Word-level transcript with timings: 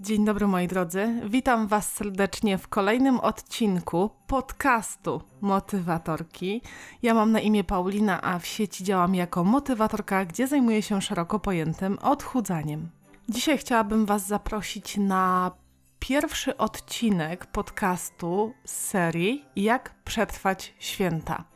Dzień 0.00 0.24
dobry 0.24 0.46
moi 0.46 0.68
drodzy, 0.68 1.20
witam 1.24 1.66
Was 1.66 1.92
serdecznie 1.92 2.58
w 2.58 2.68
kolejnym 2.68 3.20
odcinku 3.20 4.10
podcastu 4.26 5.22
Motywatorki. 5.40 6.62
Ja 7.02 7.14
mam 7.14 7.32
na 7.32 7.40
imię 7.40 7.64
Paulina, 7.64 8.22
a 8.22 8.38
w 8.38 8.46
sieci 8.46 8.84
działam 8.84 9.14
jako 9.14 9.44
motywatorka, 9.44 10.24
gdzie 10.24 10.46
zajmuję 10.46 10.82
się 10.82 11.02
szeroko 11.02 11.38
pojętym 11.38 11.98
odchudzaniem. 11.98 12.88
Dzisiaj 13.28 13.58
chciałabym 13.58 14.06
Was 14.06 14.26
zaprosić 14.26 14.96
na 14.96 15.50
pierwszy 15.98 16.56
odcinek 16.56 17.46
podcastu 17.46 18.54
z 18.64 18.70
serii 18.70 19.44
Jak 19.56 19.94
przetrwać 20.04 20.74
święta. 20.78 21.55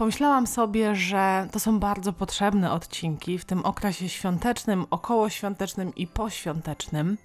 Pomyślałam 0.00 0.46
sobie, 0.46 0.94
że 0.94 1.48
to 1.52 1.60
są 1.60 1.78
bardzo 1.80 2.12
potrzebne 2.12 2.72
odcinki 2.72 3.38
w 3.38 3.44
tym 3.44 3.64
okresie 3.64 4.08
świątecznym, 4.08 4.86
okołoświątecznym 4.90 5.94
i 5.94 6.06
poświątecznym. 6.06 7.18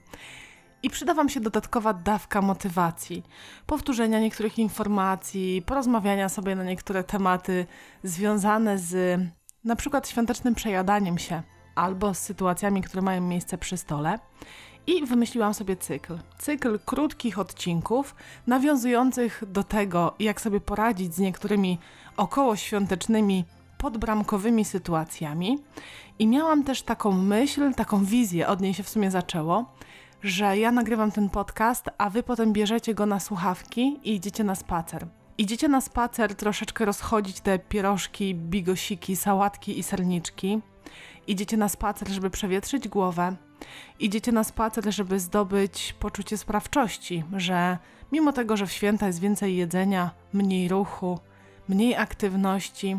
I 0.84 0.90
przyda 0.90 1.14
Wam 1.14 1.30
się 1.30 1.40
dodatkowa 1.40 1.94
dawka 1.94 2.42
motywacji, 2.42 3.24
powtórzenia 3.66 4.20
niektórych 4.20 4.60
informacji, 4.60 5.64
porozmawiania 5.66 6.30
sobie 6.30 6.56
na 6.56 6.64
niektóre 6.64 7.04
tematy 7.04 7.66
związane 8.04 8.78
z 8.78 9.20
na 9.64 9.76
przykład 9.76 10.10
świątecznym 10.10 10.56
przejadaniem 10.56 11.18
się 11.18 11.44
albo 11.76 12.14
z 12.14 12.20
sytuacjami, 12.20 12.82
które 12.82 13.02
mają 13.02 13.22
miejsce 13.22 13.58
przy 13.58 13.78
stole. 13.78 14.20
I 14.88 15.06
wymyśliłam 15.06 15.54
sobie 15.54 15.76
cykl. 15.76 16.18
Cykl 16.38 16.80
krótkich 16.86 17.40
odcinków, 17.40 18.16
nawiązujących 18.48 19.44
do 19.48 19.64
tego, 19.64 20.14
jak 20.20 20.42
sobie 20.42 20.60
poradzić 20.62 21.16
z 21.16 21.20
niektórymi 21.20 21.80
okołoświątecznymi, 22.18 23.46
podbramkowymi 23.78 24.66
sytuacjami. 24.66 25.60
I 26.20 26.28
miałam 26.28 26.64
też 26.64 26.82
taką 26.82 27.12
myśl, 27.12 27.74
taką 27.74 28.06
wizję, 28.06 28.48
od 28.48 28.62
niej 28.62 28.74
się 28.74 28.84
w 28.84 28.90
sumie 28.90 29.12
zaczęło, 29.12 29.66
że 30.24 30.58
ja 30.58 30.72
nagrywam 30.72 31.12
ten 31.12 31.30
podcast, 31.30 31.86
a 31.98 32.10
wy 32.10 32.24
potem 32.24 32.54
bierzecie 32.54 32.94
go 32.94 33.06
na 33.06 33.20
słuchawki 33.20 34.00
i 34.04 34.16
idziecie 34.16 34.44
na 34.44 34.56
spacer. 34.56 35.08
Idziecie 35.38 35.68
na 35.68 35.82
spacer 35.82 36.36
troszeczkę 36.36 36.86
rozchodzić 36.86 37.40
te 37.40 37.60
pierożki, 37.60 38.36
bigosiki, 38.36 39.16
sałatki 39.16 39.80
i 39.80 39.84
serniczki. 39.84 40.62
Idziecie 41.28 41.58
na 41.58 41.70
spacer, 41.70 42.10
żeby 42.10 42.30
przewietrzyć 42.30 42.88
głowę. 42.88 43.36
Idziecie 44.00 44.32
na 44.32 44.44
spacer, 44.44 44.94
żeby 44.94 45.20
zdobyć 45.20 45.96
poczucie 46.00 46.38
sprawczości, 46.38 47.24
że 47.36 47.78
mimo 48.12 48.32
tego, 48.32 48.58
że 48.58 48.68
w 48.68 48.72
święta 48.72 49.08
jest 49.08 49.20
więcej 49.20 49.56
jedzenia, 49.56 50.12
mniej 50.34 50.68
ruchu, 50.68 51.20
mniej 51.68 51.96
aktywności, 51.96 52.98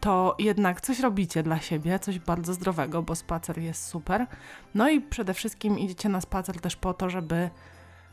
to 0.00 0.36
jednak 0.38 0.80
coś 0.80 1.00
robicie 1.00 1.42
dla 1.42 1.60
siebie, 1.60 1.98
coś 1.98 2.18
bardzo 2.18 2.54
zdrowego, 2.54 3.02
bo 3.02 3.14
spacer 3.14 3.58
jest 3.58 3.86
super. 3.86 4.26
No 4.74 4.88
i 4.88 5.00
przede 5.00 5.34
wszystkim 5.34 5.78
idziecie 5.78 6.08
na 6.08 6.20
spacer 6.20 6.60
też 6.60 6.76
po 6.76 6.94
to, 6.94 7.10
żeby 7.10 7.50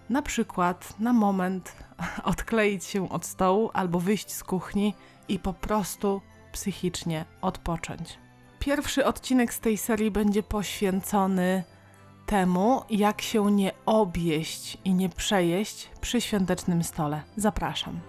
na 0.10 0.22
przykład 0.22 1.00
na 1.00 1.14
moment 1.14 1.76
odkleić 2.24 2.86
się 2.86 3.10
od 3.10 3.26
stołu 3.26 3.70
albo 3.74 4.00
wyjść 4.00 4.34
z 4.34 4.44
kuchni 4.44 4.94
i 5.28 5.40
po 5.40 5.54
prostu 5.54 6.22
psychicznie 6.52 7.26
odpocząć. 7.42 8.18
Pierwszy 8.60 9.06
odcinek 9.06 9.54
z 9.54 9.60
tej 9.60 9.78
serii 9.78 10.12
będzie 10.12 10.44
poświęcony 10.44 11.64
temu, 12.30 12.82
jak 12.90 13.22
się 13.22 13.52
nie 13.52 13.72
objeść 13.86 14.78
i 14.86 14.94
nie 14.94 15.10
przejeść 15.10 15.90
przy 16.02 16.22
świątecznym 16.22 16.84
stole. 16.84 17.22
Zapraszam. 17.38 18.00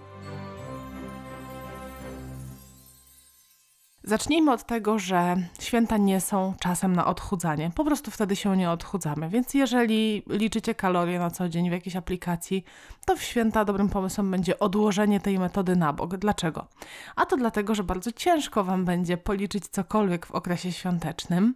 Zacznijmy 4.03 4.51
od 4.51 4.65
tego, 4.65 4.99
że 4.99 5.35
święta 5.59 5.97
nie 5.97 6.21
są 6.21 6.53
czasem 6.59 6.95
na 6.95 7.05
odchudzanie. 7.05 7.71
Po 7.75 7.85
prostu 7.85 8.11
wtedy 8.11 8.35
się 8.35 8.57
nie 8.57 8.71
odchudzamy. 8.71 9.29
Więc 9.29 9.53
jeżeli 9.53 10.23
liczycie 10.27 10.75
kalorie 10.75 11.19
na 11.19 11.29
co 11.29 11.49
dzień 11.49 11.69
w 11.69 11.73
jakiejś 11.73 11.95
aplikacji, 11.95 12.63
to 13.05 13.15
w 13.15 13.23
święta 13.23 13.65
dobrym 13.65 13.89
pomysłem 13.89 14.31
będzie 14.31 14.59
odłożenie 14.59 15.19
tej 15.19 15.39
metody 15.39 15.75
na 15.75 15.93
bok. 15.93 16.17
Dlaczego? 16.17 16.67
A 17.15 17.25
to 17.25 17.37
dlatego, 17.37 17.75
że 17.75 17.83
bardzo 17.83 18.11
ciężko 18.11 18.63
Wam 18.63 18.85
będzie 18.85 19.17
policzyć 19.17 19.67
cokolwiek 19.67 20.25
w 20.25 20.31
okresie 20.31 20.71
świątecznym. 20.71 21.55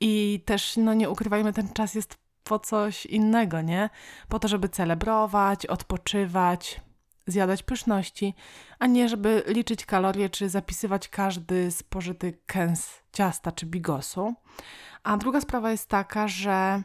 I 0.00 0.42
też, 0.46 0.76
no 0.76 0.94
nie 0.94 1.10
ukrywajmy, 1.10 1.52
ten 1.52 1.72
czas 1.72 1.94
jest 1.94 2.18
po 2.44 2.58
coś 2.58 3.06
innego, 3.06 3.60
nie? 3.60 3.90
Po 4.28 4.38
to, 4.38 4.48
żeby 4.48 4.68
celebrować, 4.68 5.66
odpoczywać, 5.66 6.80
zjadać 7.26 7.62
pyszności, 7.62 8.34
a 8.78 8.86
nie 8.86 9.08
żeby 9.08 9.42
liczyć 9.46 9.86
kalorie 9.86 10.30
czy 10.30 10.48
zapisywać 10.48 11.08
każdy 11.08 11.70
spożyty 11.70 12.38
kęs 12.46 12.90
ciasta 13.12 13.52
czy 13.52 13.66
bigosu. 13.66 14.34
A 15.02 15.16
druga 15.16 15.40
sprawa 15.40 15.70
jest 15.70 15.88
taka, 15.88 16.28
że 16.28 16.82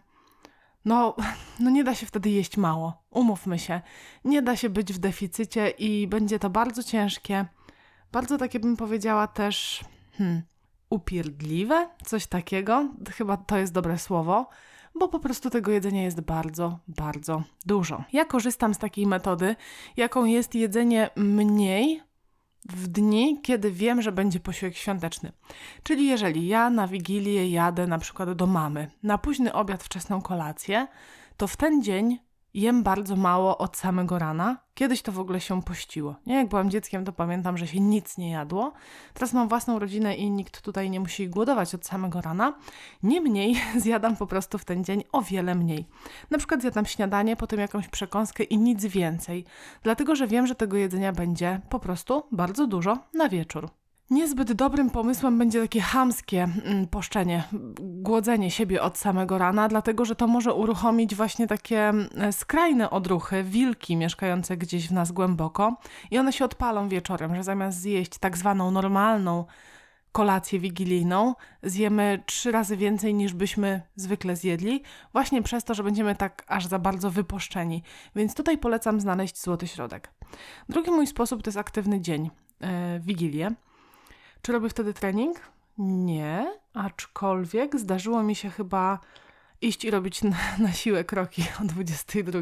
no, 0.85 1.15
no 1.59 1.69
nie 1.69 1.83
da 1.83 1.95
się 1.95 2.05
wtedy 2.05 2.29
jeść 2.29 2.57
mało. 2.57 3.03
Umówmy 3.09 3.59
się. 3.59 3.81
Nie 4.25 4.41
da 4.41 4.55
się 4.55 4.69
być 4.69 4.93
w 4.93 4.97
deficycie 4.97 5.69
i 5.69 6.07
będzie 6.07 6.39
to 6.39 6.49
bardzo 6.49 6.83
ciężkie. 6.83 7.45
Bardzo 8.11 8.37
takie 8.37 8.59
bym 8.59 8.77
powiedziała 8.77 9.27
też 9.27 9.85
hmm, 10.17 10.41
upierdliwe, 10.89 11.89
coś 12.05 12.27
takiego. 12.27 12.89
Chyba 13.09 13.37
to 13.37 13.57
jest 13.57 13.73
dobre 13.73 13.97
słowo 13.97 14.49
bo 14.99 15.07
po 15.07 15.19
prostu 15.19 15.49
tego 15.49 15.71
jedzenia 15.71 16.03
jest 16.03 16.21
bardzo, 16.21 16.79
bardzo 16.87 17.43
dużo. 17.65 18.03
Ja 18.13 18.25
korzystam 18.25 18.73
z 18.73 18.77
takiej 18.77 19.07
metody, 19.07 19.55
jaką 19.97 20.25
jest 20.25 20.55
jedzenie 20.55 21.09
mniej 21.15 22.01
w 22.69 22.87
dni, 22.87 23.39
kiedy 23.43 23.71
wiem, 23.71 24.01
że 24.01 24.11
będzie 24.11 24.39
posiłek 24.39 24.75
świąteczny. 24.75 25.31
Czyli 25.83 26.07
jeżeli 26.07 26.47
ja 26.47 26.69
na 26.69 26.87
Wigilię 26.87 27.49
jadę 27.49 27.87
na 27.87 27.97
przykład 27.97 28.31
do 28.33 28.47
mamy, 28.47 28.91
na 29.03 29.17
późny 29.17 29.53
obiad, 29.53 29.83
wczesną 29.83 30.21
kolację, 30.21 30.87
to 31.37 31.47
w 31.47 31.55
ten 31.57 31.83
dzień 31.83 32.19
jem 32.55 32.83
bardzo 32.83 33.15
mało 33.15 33.57
od 33.57 33.77
samego 33.77 34.19
rana. 34.19 34.57
Kiedyś 34.73 35.01
to 35.01 35.11
w 35.11 35.19
ogóle 35.19 35.41
się 35.41 35.63
pościło. 35.63 36.15
Nie, 36.25 36.35
jak 36.35 36.49
byłam 36.49 36.69
dzieckiem, 36.69 37.05
to 37.05 37.11
pamiętam, 37.11 37.57
że 37.57 37.67
się 37.67 37.79
nic 37.79 38.17
nie 38.17 38.31
jadło. 38.31 38.73
Teraz 39.13 39.33
mam 39.33 39.47
własną 39.47 39.79
rodzinę 39.79 40.15
i 40.15 40.31
nikt 40.31 40.61
tutaj 40.61 40.89
nie 40.89 40.99
musi 40.99 41.29
głodować 41.29 41.75
od 41.75 41.85
samego 41.85 42.21
rana. 42.21 42.53
Niemniej 43.03 43.55
zjadam 43.83 44.15
po 44.15 44.27
prostu 44.27 44.57
w 44.57 44.65
ten 44.65 44.83
dzień 44.83 45.03
o 45.11 45.21
wiele 45.21 45.55
mniej. 45.55 45.85
Na 46.31 46.37
przykład 46.37 46.61
zjadam 46.61 46.85
śniadanie, 46.85 47.35
potem 47.35 47.59
jakąś 47.59 47.87
przekąskę 47.87 48.43
i 48.43 48.57
nic 48.57 48.85
więcej. 48.85 49.45
Dlatego, 49.83 50.15
że 50.15 50.27
wiem, 50.27 50.47
że 50.47 50.55
tego 50.55 50.77
jedzenia 50.77 51.11
będzie 51.11 51.61
po 51.69 51.79
prostu 51.79 52.23
bardzo 52.31 52.67
dużo 52.67 52.97
na 53.13 53.29
wieczór. 53.29 53.69
Niezbyt 54.09 54.53
dobrym 54.53 54.89
pomysłem 54.89 55.37
będzie 55.37 55.61
takie 55.61 55.81
hamskie 55.81 56.43
mm, 56.43 56.87
poszczenie, 56.87 57.43
głodzenie 57.79 58.51
siebie 58.51 58.81
od 58.81 58.97
samego 58.97 59.37
rana, 59.37 59.67
dlatego 59.67 60.05
że 60.05 60.15
to 60.15 60.27
może 60.27 60.53
uruchomić 60.53 61.15
właśnie 61.15 61.47
takie 61.47 61.89
mm, 61.89 62.33
skrajne 62.33 62.89
odruchy, 62.89 63.43
wilki 63.43 63.95
mieszkające 63.95 64.57
gdzieś 64.57 64.87
w 64.87 64.91
nas 64.91 65.11
głęboko 65.11 65.77
i 66.11 66.17
one 66.17 66.33
się 66.33 66.45
odpalą 66.45 66.89
wieczorem, 66.89 67.35
że 67.35 67.43
zamiast 67.43 67.79
zjeść 67.79 68.17
tak 68.17 68.37
zwaną 68.37 68.71
normalną 68.71 69.45
kolację 70.11 70.59
wigilijną, 70.59 71.35
zjemy 71.63 72.23
trzy 72.25 72.51
razy 72.51 72.77
więcej 72.77 73.13
niż 73.13 73.33
byśmy 73.33 73.81
zwykle 73.95 74.35
zjedli, 74.35 74.83
właśnie 75.11 75.41
przez 75.43 75.63
to, 75.63 75.73
że 75.73 75.83
będziemy 75.83 76.15
tak 76.15 76.43
aż 76.47 76.65
za 76.65 76.79
bardzo 76.79 77.11
wyposzczeni. 77.11 77.83
Więc 78.15 78.35
tutaj 78.35 78.57
polecam 78.57 78.99
znaleźć 78.99 79.41
złoty 79.41 79.67
środek. 79.67 80.11
Drugi 80.69 80.91
mój 80.91 81.07
sposób 81.07 81.43
to 81.43 81.49
jest 81.49 81.57
aktywny 81.57 82.01
dzień, 82.01 82.29
yy, 82.61 82.67
wigilię. 82.99 83.51
Czy 84.45 84.51
robię 84.51 84.69
wtedy 84.69 84.93
trening? 84.93 85.37
Nie, 85.77 86.53
aczkolwiek 86.73 87.79
zdarzyło 87.79 88.23
mi 88.23 88.35
się 88.35 88.49
chyba 88.49 88.99
iść 89.61 89.85
i 89.85 89.91
robić 89.91 90.23
na, 90.23 90.37
na, 90.59 90.71
siłę 90.71 91.03
kroki 91.03 91.43
o 91.61 91.65
22. 91.65 92.39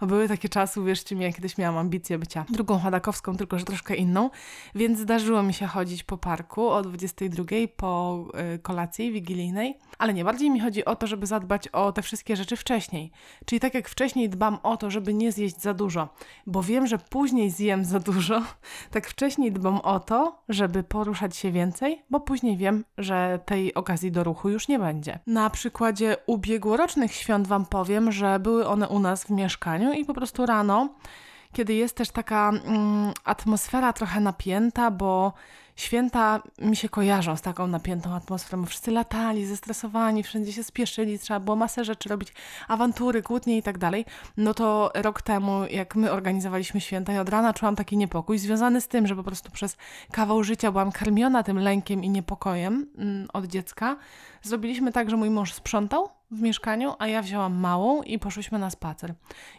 Bo 0.00 0.06
były 0.06 0.28
takie 0.28 0.48
czasy, 0.48 0.84
wierzcie 0.84 1.16
mi, 1.16 1.24
ja 1.24 1.32
kiedyś 1.32 1.58
miałam 1.58 1.78
ambicję 1.78 2.18
bycia 2.18 2.44
drugą 2.50 2.78
Hadakowską, 2.78 3.36
tylko 3.36 3.58
że 3.58 3.64
troszkę 3.64 3.94
inną, 3.94 4.30
więc 4.74 4.98
zdarzyło 4.98 5.42
mi 5.42 5.54
się 5.54 5.66
chodzić 5.66 6.02
po 6.02 6.18
parku 6.18 6.68
o 6.68 6.82
22 6.82 7.44
po 7.76 8.24
y, 8.54 8.58
kolacji 8.58 9.12
wigilijnej, 9.12 9.78
ale 9.98 10.14
nie, 10.14 10.24
bardziej 10.24 10.50
mi 10.50 10.60
chodzi 10.60 10.84
o 10.84 10.96
to, 10.96 11.06
żeby 11.06 11.26
zadbać 11.26 11.68
o 11.68 11.92
te 11.92 12.02
wszystkie 12.02 12.36
rzeczy 12.36 12.56
wcześniej. 12.56 13.10
Czyli 13.44 13.60
tak 13.60 13.74
jak 13.74 13.88
wcześniej 13.88 14.28
dbam 14.28 14.58
o 14.62 14.76
to, 14.76 14.90
żeby 14.90 15.14
nie 15.14 15.32
zjeść 15.32 15.60
za 15.60 15.74
dużo, 15.74 16.08
bo 16.46 16.62
wiem, 16.62 16.86
że 16.86 16.98
później 16.98 17.50
zjem 17.50 17.84
za 17.84 18.00
dużo, 18.00 18.42
tak 18.90 19.08
wcześniej 19.08 19.52
dbam 19.52 19.80
o 19.80 20.00
to, 20.00 20.42
żeby 20.48 20.82
poruszać 20.82 21.36
się 21.36 21.52
więcej, 21.52 22.02
bo 22.10 22.20
później 22.20 22.56
wiem, 22.56 22.84
że 22.98 23.40
tej 23.46 23.74
okazji 23.74 24.12
do 24.12 24.24
ruchu 24.24 24.48
już 24.48 24.68
nie 24.68 24.78
będzie. 24.78 25.18
Na 25.26 25.50
przykładzie 25.50 26.16
ubiegłego 26.26 26.49
ubiegłorocznych 26.50 27.12
świąt 27.12 27.46
Wam 27.46 27.66
powiem, 27.66 28.12
że 28.12 28.38
były 28.38 28.66
one 28.66 28.88
u 28.88 28.98
nas 28.98 29.24
w 29.24 29.30
mieszkaniu 29.30 29.92
i 29.92 30.04
po 30.04 30.14
prostu 30.14 30.46
rano, 30.46 30.88
kiedy 31.52 31.74
jest 31.74 31.96
też 31.96 32.10
taka 32.10 32.48
mm, 32.48 33.12
atmosfera 33.24 33.92
trochę 33.92 34.20
napięta, 34.20 34.90
bo 34.90 35.32
święta 35.76 36.42
mi 36.58 36.76
się 36.76 36.88
kojarzą 36.88 37.36
z 37.36 37.42
taką 37.42 37.66
napiętą 37.66 38.14
atmosferą. 38.14 38.66
Wszyscy 38.66 38.90
latali, 38.90 39.46
zestresowani, 39.46 40.22
wszędzie 40.22 40.52
się 40.52 40.64
spieszyli, 40.64 41.18
trzeba 41.18 41.40
było 41.40 41.56
masę 41.56 41.84
rzeczy 41.84 42.08
robić, 42.08 42.32
awantury, 42.68 43.22
kłótnie 43.22 43.58
i 43.58 43.62
tak 43.62 43.78
dalej. 43.78 44.04
No 44.36 44.54
to 44.54 44.90
rok 44.94 45.22
temu, 45.22 45.64
jak 45.70 45.96
my 45.96 46.12
organizowaliśmy 46.12 46.80
święta 46.80 47.12
i 47.12 47.18
od 47.18 47.28
rana 47.28 47.52
czułam 47.54 47.76
taki 47.76 47.96
niepokój 47.96 48.38
związany 48.38 48.80
z 48.80 48.88
tym, 48.88 49.06
że 49.06 49.16
po 49.16 49.22
prostu 49.22 49.50
przez 49.50 49.76
kawał 50.12 50.44
życia 50.44 50.72
byłam 50.72 50.92
karmiona 50.92 51.42
tym 51.42 51.58
lękiem 51.58 52.04
i 52.04 52.10
niepokojem 52.10 52.86
mm, 52.98 53.28
od 53.32 53.44
dziecka, 53.44 53.96
zrobiliśmy 54.42 54.92
tak, 54.92 55.10
że 55.10 55.16
mój 55.16 55.30
mąż 55.30 55.52
sprzątał 55.52 56.08
w 56.30 56.42
mieszkaniu, 56.42 56.94
a 56.98 57.06
ja 57.06 57.22
wzięłam 57.22 57.54
małą 57.54 58.02
i 58.02 58.18
poszłyśmy 58.18 58.58
na 58.58 58.70
spacer. 58.70 59.14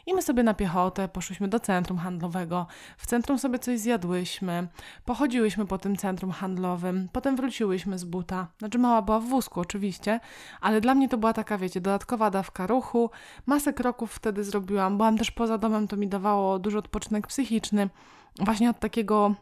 I 0.06 0.14
my 0.14 0.22
sobie 0.22 0.44
na 0.44 0.54
piechotę 0.54 1.08
poszłyśmy 1.08 1.48
do 1.48 1.60
centrum 1.60 1.98
handlowego. 1.98 2.68
W 2.98 3.06
centrum 3.06 3.40
sobie 3.40 3.60
coś 3.60 3.80
zjadłyśmy, 3.80 4.68
pochodziłyśmy 5.06 5.66
po 5.66 5.78
tym 5.78 5.98
centrum 5.98 6.32
handlowym, 6.32 7.10
potem 7.12 7.36
wróciłyśmy 7.36 7.98
z 7.98 8.04
buta. 8.04 8.48
Znaczy 8.60 8.80
mała 8.80 9.02
była 9.02 9.20
w 9.20 9.26
wózku 9.26 9.60
oczywiście, 9.60 10.20
ale 10.62 10.82
dla 10.82 10.96
mnie 10.96 11.10
to 11.10 11.18
była 11.18 11.34
taka, 11.34 11.58
wiecie, 11.58 11.82
dodatkowa 11.82 12.32
dawka 12.32 12.68
ruchu. 12.68 13.10
Masę 13.46 13.74
kroków 13.74 14.14
wtedy 14.14 14.44
zrobiłam. 14.44 14.98
Byłam 14.98 15.18
też 15.18 15.32
poza 15.32 15.58
domem, 15.58 15.88
to 15.88 15.98
mi 15.98 16.08
dawało 16.08 16.60
duży 16.60 16.78
odpoczynek 16.78 17.28
psychiczny. 17.28 17.90
Właśnie 18.40 18.70
od 18.70 18.80
takiego 18.80 19.36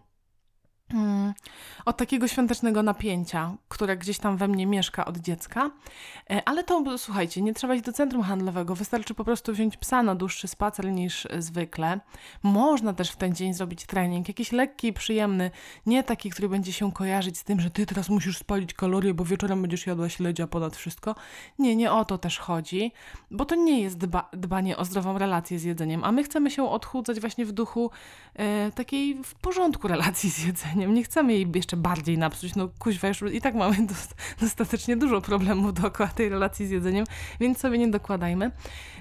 od 1.85 1.97
takiego 1.97 2.27
świątecznego 2.27 2.83
napięcia, 2.83 3.55
które 3.67 3.97
gdzieś 3.97 4.19
tam 4.19 4.37
we 4.37 4.47
mnie 4.47 4.65
mieszka 4.65 5.05
od 5.05 5.17
dziecka. 5.17 5.71
E, 6.29 6.41
ale 6.45 6.63
to, 6.63 6.97
słuchajcie, 6.97 7.41
nie 7.41 7.53
trzeba 7.53 7.75
iść 7.75 7.83
do 7.83 7.93
centrum 7.93 8.23
handlowego, 8.23 8.75
wystarczy 8.75 9.13
po 9.13 9.23
prostu 9.23 9.53
wziąć 9.53 9.77
psa 9.77 10.03
na 10.03 10.15
dłuższy 10.15 10.47
spacer 10.47 10.91
niż 10.91 11.27
zwykle. 11.39 11.99
Można 12.43 12.93
też 12.93 13.11
w 13.11 13.15
ten 13.15 13.35
dzień 13.35 13.53
zrobić 13.53 13.85
trening, 13.85 14.27
jakiś 14.27 14.51
lekki 14.51 14.87
i 14.87 14.93
przyjemny, 14.93 15.51
nie 15.85 16.03
taki, 16.03 16.29
który 16.29 16.49
będzie 16.49 16.73
się 16.73 16.91
kojarzyć 16.91 17.37
z 17.37 17.43
tym, 17.43 17.61
że 17.61 17.71
ty 17.71 17.85
teraz 17.85 18.09
musisz 18.09 18.37
spalić 18.37 18.73
kalorie, 18.73 19.13
bo 19.13 19.25
wieczorem 19.25 19.61
będziesz 19.61 19.87
jadła 19.87 20.09
śledzia 20.09 20.47
ponad 20.47 20.75
wszystko. 20.75 21.15
Nie, 21.59 21.75
nie 21.75 21.91
o 21.91 22.05
to 22.05 22.17
też 22.17 22.39
chodzi, 22.39 22.91
bo 23.31 23.45
to 23.45 23.55
nie 23.55 23.81
jest 23.81 23.97
dba 23.97 24.29
dbanie 24.33 24.77
o 24.77 24.85
zdrową 24.85 25.17
relację 25.17 25.59
z 25.59 25.63
jedzeniem, 25.63 26.03
a 26.03 26.11
my 26.11 26.23
chcemy 26.23 26.51
się 26.51 26.69
odchudzać 26.69 27.19
właśnie 27.19 27.45
w 27.45 27.51
duchu 27.51 27.91
e, 28.35 28.71
takiej 28.71 29.23
w 29.23 29.35
porządku 29.35 29.87
relacji 29.93 30.29
z 30.29 30.45
jedzeniem 30.45 30.78
nie 30.87 31.03
chcemy 31.03 31.33
jej 31.33 31.47
jeszcze 31.55 31.77
bardziej 31.77 32.17
napsuć. 32.17 32.55
No 32.55 32.69
kuźwa, 32.79 33.07
już 33.07 33.21
i 33.33 33.41
tak 33.41 33.55
mamy 33.55 33.77
dostatecznie 34.41 34.97
dużo 34.97 35.21
problemów 35.21 35.73
dookoła 35.73 36.09
tej 36.09 36.29
relacji 36.29 36.67
z 36.67 36.69
jedzeniem, 36.69 37.05
więc 37.39 37.57
sobie 37.57 37.77
nie 37.77 37.87
dokładajmy. 37.87 38.51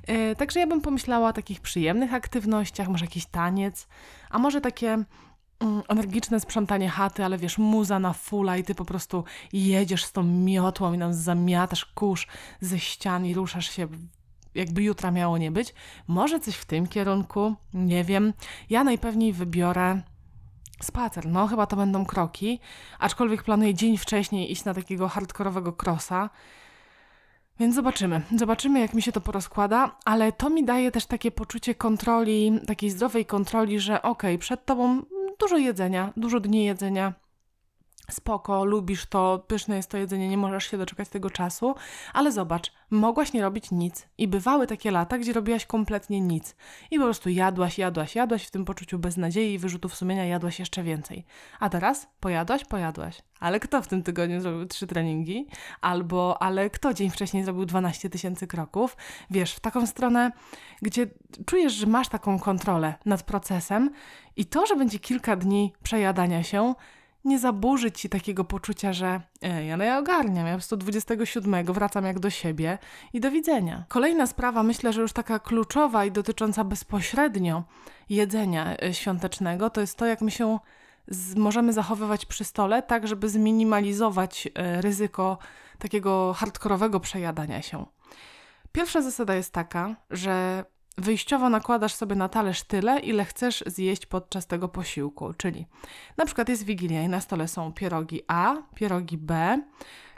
E, 0.06 0.36
także 0.36 0.60
ja 0.60 0.66
bym 0.66 0.80
pomyślała 0.80 1.28
o 1.28 1.32
takich 1.32 1.60
przyjemnych 1.60 2.14
aktywnościach, 2.14 2.88
może 2.88 3.04
jakiś 3.04 3.26
taniec, 3.26 3.88
a 4.30 4.38
może 4.38 4.60
takie 4.60 4.88
mm, 4.88 5.82
energiczne 5.88 6.40
sprzątanie 6.40 6.88
chaty, 6.88 7.24
ale 7.24 7.38
wiesz, 7.38 7.58
muza 7.58 7.98
na 7.98 8.12
fula 8.12 8.56
i 8.56 8.64
ty 8.64 8.74
po 8.74 8.84
prostu 8.84 9.24
jedziesz 9.52 10.04
z 10.04 10.12
tą 10.12 10.22
miotłą 10.22 10.92
i 10.92 10.98
nam 10.98 11.14
zamiatasz 11.14 11.84
kurz 11.84 12.26
ze 12.60 12.78
ścian 12.78 13.26
i 13.26 13.34
ruszasz 13.34 13.70
się 13.70 13.88
jakby 14.54 14.82
jutra 14.82 15.10
miało 15.10 15.38
nie 15.38 15.50
być. 15.50 15.74
Może 16.06 16.40
coś 16.40 16.54
w 16.54 16.64
tym 16.64 16.86
kierunku, 16.86 17.54
nie 17.74 18.04
wiem. 18.04 18.32
Ja 18.70 18.84
najpewniej 18.84 19.32
wybiorę 19.32 20.02
Spacer, 20.80 21.26
no 21.26 21.46
chyba 21.46 21.66
to 21.66 21.76
będą 21.76 22.06
kroki, 22.06 22.60
aczkolwiek 22.98 23.42
planuję 23.42 23.74
dzień 23.74 23.98
wcześniej 23.98 24.52
iść 24.52 24.64
na 24.64 24.74
takiego 24.74 25.08
hardkorowego 25.08 25.72
crossa. 25.72 26.30
Więc 27.60 27.74
zobaczymy. 27.74 28.20
Zobaczymy, 28.36 28.80
jak 28.80 28.94
mi 28.94 29.02
się 29.02 29.12
to 29.12 29.20
porozkłada, 29.20 29.96
ale 30.04 30.32
to 30.32 30.50
mi 30.50 30.64
daje 30.64 30.90
też 30.90 31.06
takie 31.06 31.30
poczucie 31.30 31.74
kontroli, 31.74 32.60
takiej 32.66 32.90
zdrowej 32.90 33.26
kontroli, 33.26 33.80
że 33.80 34.02
okej, 34.02 34.34
okay, 34.34 34.38
przed 34.38 34.64
tobą 34.66 35.02
dużo 35.40 35.56
jedzenia, 35.56 36.12
dużo 36.16 36.40
dni 36.40 36.64
jedzenia, 36.64 37.12
spoko, 38.10 38.64
lubisz 38.64 39.06
to, 39.06 39.44
pyszne 39.46 39.76
jest 39.76 39.90
to 39.90 39.98
jedzenie, 39.98 40.28
nie 40.28 40.38
możesz 40.38 40.70
się 40.70 40.78
doczekać 40.78 41.08
tego 41.08 41.30
czasu, 41.30 41.74
ale 42.12 42.32
zobacz, 42.32 42.72
mogłaś 42.90 43.32
nie 43.32 43.42
robić 43.42 43.70
nic 43.70 44.08
i 44.18 44.28
bywały 44.28 44.66
takie 44.66 44.90
lata, 44.90 45.18
gdzie 45.18 45.32
robiłaś 45.32 45.66
kompletnie 45.66 46.20
nic 46.20 46.56
i 46.90 46.98
po 46.98 47.04
prostu 47.04 47.30
jadłaś, 47.30 47.78
jadłaś, 47.78 48.14
jadłaś 48.14 48.44
w 48.46 48.50
tym 48.50 48.64
poczuciu 48.64 48.98
beznadziei 48.98 49.52
i 49.52 49.58
wyrzutów 49.58 49.94
sumienia 49.94 50.24
jadłaś 50.24 50.58
jeszcze 50.58 50.82
więcej. 50.82 51.24
A 51.60 51.68
teraz 51.68 52.08
pojadłaś, 52.20 52.64
pojadłaś. 52.64 53.22
Ale 53.40 53.60
kto 53.60 53.82
w 53.82 53.86
tym 53.86 54.02
tygodniu 54.02 54.40
zrobił 54.40 54.66
trzy 54.66 54.86
treningi? 54.86 55.46
Albo, 55.80 56.42
ale 56.42 56.70
kto 56.70 56.94
dzień 56.94 57.10
wcześniej 57.10 57.44
zrobił 57.44 57.64
12 57.66 58.10
tysięcy 58.10 58.46
kroków? 58.46 58.96
Wiesz, 59.30 59.54
w 59.54 59.60
taką 59.60 59.86
stronę, 59.86 60.32
gdzie 60.82 61.06
czujesz, 61.46 61.72
że 61.72 61.86
masz 61.86 62.08
taką 62.08 62.38
kontrolę 62.38 62.94
nad 63.04 63.22
procesem 63.22 63.90
i 64.36 64.46
to, 64.46 64.66
że 64.66 64.76
będzie 64.76 64.98
kilka 64.98 65.36
dni 65.36 65.72
przejadania 65.82 66.42
się, 66.42 66.74
nie 67.24 67.38
zaburzy 67.38 67.92
ci 67.92 68.08
takiego 68.08 68.44
poczucia, 68.44 68.92
że 68.92 69.20
e, 69.42 69.64
ja, 69.64 69.76
no 69.76 69.84
ja 69.84 69.98
ogarniam, 69.98 70.46
ja 70.46 70.52
po 70.52 70.58
prostu 70.58 70.76
27 70.76 71.64
wracam 71.64 72.04
jak 72.04 72.18
do 72.18 72.30
siebie 72.30 72.78
i 73.12 73.20
do 73.20 73.30
widzenia. 73.30 73.84
Kolejna 73.88 74.26
sprawa, 74.26 74.62
myślę, 74.62 74.92
że 74.92 75.00
już 75.00 75.12
taka 75.12 75.38
kluczowa 75.38 76.04
i 76.04 76.12
dotycząca 76.12 76.64
bezpośrednio 76.64 77.64
jedzenia 78.08 78.76
e, 78.82 78.94
świątecznego, 78.94 79.70
to 79.70 79.80
jest 79.80 79.96
to, 79.96 80.06
jak 80.06 80.20
my 80.20 80.30
się 80.30 80.58
z, 81.08 81.34
możemy 81.34 81.72
zachowywać 81.72 82.26
przy 82.26 82.44
stole, 82.44 82.82
tak 82.82 83.08
żeby 83.08 83.28
zminimalizować 83.28 84.48
e, 84.54 84.80
ryzyko 84.80 85.38
takiego 85.78 86.32
hardkorowego 86.32 87.00
przejadania 87.00 87.62
się. 87.62 87.86
Pierwsza 88.72 89.02
zasada 89.02 89.34
jest 89.34 89.52
taka, 89.52 89.96
że 90.10 90.64
wyjściowo 90.98 91.48
nakładasz 91.48 91.94
sobie 91.94 92.16
na 92.16 92.28
talerz 92.28 92.62
tyle, 92.62 93.00
ile 93.00 93.24
chcesz 93.24 93.64
zjeść 93.66 94.06
podczas 94.06 94.46
tego 94.46 94.68
posiłku. 94.68 95.34
Czyli 95.36 95.66
na 96.16 96.26
przykład 96.26 96.48
jest 96.48 96.64
Wigilia 96.64 97.02
i 97.02 97.08
na 97.08 97.20
stole 97.20 97.48
są 97.48 97.72
pierogi 97.72 98.22
A, 98.28 98.56
pierogi 98.74 99.18
B, 99.18 99.62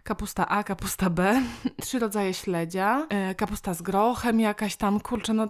kapusta 0.02 0.48
A, 0.48 0.64
kapusta 0.64 1.10
B, 1.10 1.42
trzy 1.82 1.98
rodzaje 1.98 2.34
śledzia, 2.34 3.06
e, 3.08 3.34
kapusta 3.34 3.74
z 3.74 3.82
grochem 3.82 4.40
jakaś 4.40 4.76
tam, 4.76 5.00
kurczę, 5.00 5.34
no 5.34 5.48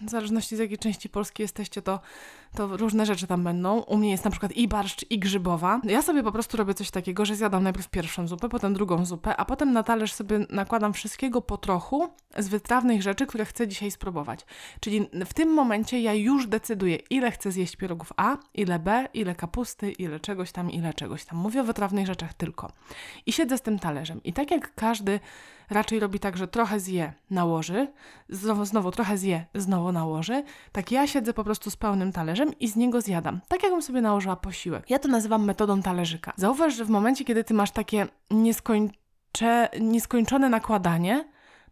w 0.00 0.10
zależności 0.10 0.56
z 0.56 0.58
jakiej 0.58 0.78
części 0.78 1.08
Polski 1.08 1.42
jesteście, 1.42 1.82
to 1.82 2.00
to 2.56 2.76
różne 2.76 3.06
rzeczy 3.06 3.26
tam 3.26 3.44
będą. 3.44 3.80
U 3.80 3.96
mnie 3.96 4.10
jest 4.10 4.24
na 4.24 4.30
przykład 4.30 4.52
i 4.52 4.68
barszcz, 4.68 5.10
i 5.10 5.18
grzybowa. 5.18 5.80
Ja 5.84 6.02
sobie 6.02 6.22
po 6.22 6.32
prostu 6.32 6.56
robię 6.56 6.74
coś 6.74 6.90
takiego, 6.90 7.24
że 7.24 7.36
zjadam 7.36 7.62
najpierw 7.62 7.88
pierwszą 7.88 8.28
zupę, 8.28 8.48
potem 8.48 8.74
drugą 8.74 9.04
zupę, 9.04 9.36
a 9.36 9.44
potem 9.44 9.72
na 9.72 9.82
talerz 9.82 10.12
sobie 10.12 10.38
nakładam 10.50 10.92
wszystkiego 10.92 11.42
po 11.42 11.58
trochu 11.58 12.08
z 12.38 12.48
wytrawnych 12.48 13.02
rzeczy, 13.02 13.26
które 13.26 13.44
chcę 13.44 13.68
dzisiaj 13.68 13.90
spróbować. 13.90 14.46
Czyli 14.80 15.08
w 15.26 15.34
tym 15.34 15.54
momencie 15.54 16.00
ja 16.00 16.14
już 16.14 16.46
decyduję, 16.46 16.96
ile 17.10 17.30
chcę 17.30 17.52
zjeść 17.52 17.76
pierogów 17.76 18.12
A, 18.16 18.36
ile 18.54 18.78
B, 18.78 19.08
ile 19.14 19.34
kapusty, 19.34 19.92
ile 19.92 20.20
czegoś 20.20 20.52
tam, 20.52 20.70
ile 20.70 20.94
czegoś 20.94 21.24
tam. 21.24 21.38
Mówię 21.38 21.60
o 21.60 21.64
wytrawnych 21.64 22.06
rzeczach 22.06 22.34
tylko. 22.34 22.72
I 23.26 23.32
siedzę 23.32 23.58
z 23.58 23.62
tym 23.62 23.75
talerzem. 23.78 24.22
I 24.22 24.32
tak 24.32 24.50
jak 24.50 24.74
każdy 24.74 25.20
raczej 25.70 26.00
robi 26.00 26.20
tak, 26.20 26.36
że 26.36 26.48
trochę 26.48 26.80
zje, 26.80 27.12
nałoży, 27.30 27.88
znowu, 28.28 28.64
znowu 28.64 28.90
trochę 28.90 29.18
zje, 29.18 29.44
znowu 29.54 29.92
nałoży. 29.92 30.44
Tak 30.72 30.92
ja 30.92 31.06
siedzę 31.06 31.32
po 31.32 31.44
prostu 31.44 31.70
z 31.70 31.76
pełnym 31.76 32.12
talerzem 32.12 32.58
i 32.60 32.68
z 32.68 32.76
niego 32.76 33.00
zjadam. 33.00 33.40
Tak 33.48 33.62
jakbym 33.62 33.82
sobie 33.82 34.00
nałożyła 34.00 34.36
posiłek. 34.36 34.90
Ja 34.90 34.98
to 34.98 35.08
nazywam 35.08 35.44
metodą 35.44 35.82
talerzyka. 35.82 36.32
Zauważ, 36.36 36.76
że 36.76 36.84
w 36.84 36.90
momencie, 36.90 37.24
kiedy 37.24 37.44
ty 37.44 37.54
masz 37.54 37.70
takie 37.70 38.06
nieskończone 39.80 40.48
nakładanie, 40.48 41.24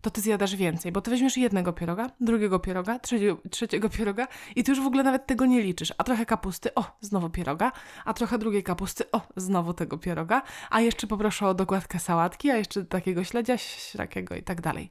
to 0.04 0.10
ty 0.10 0.20
zjadasz 0.20 0.56
więcej, 0.56 0.92
bo 0.92 1.00
ty 1.00 1.10
weźmiesz 1.10 1.36
jednego 1.36 1.72
pieroga, 1.72 2.10
drugiego 2.20 2.58
pieroga, 2.58 2.98
trzeciego, 2.98 3.38
trzeciego 3.50 3.88
pieroga 3.88 4.28
i 4.56 4.64
ty 4.64 4.72
już 4.72 4.80
w 4.80 4.86
ogóle 4.86 5.02
nawet 5.02 5.26
tego 5.26 5.46
nie 5.46 5.62
liczysz. 5.62 5.94
A 5.98 6.04
trochę 6.04 6.26
kapusty, 6.26 6.74
o, 6.74 6.84
znowu 7.00 7.30
pieroga, 7.30 7.72
a 8.04 8.14
trochę 8.14 8.38
drugiej 8.38 8.62
kapusty, 8.62 9.10
o, 9.12 9.20
znowu 9.36 9.74
tego 9.74 9.98
pieroga, 9.98 10.42
a 10.70 10.80
jeszcze 10.80 11.06
poproszę 11.06 11.46
o 11.46 11.54
dokładkę 11.54 11.98
sałatki, 11.98 12.50
a 12.50 12.56
jeszcze 12.56 12.84
takiego 12.84 13.24
śledzia, 13.24 13.58
śrakiego 13.58 14.34
i 14.34 14.42
tak 14.42 14.60
dalej. 14.60 14.90